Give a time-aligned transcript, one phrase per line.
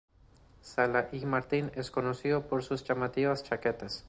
[0.63, 3.99] Sala-i-Martín es conocido por sus llamativas chaquetas.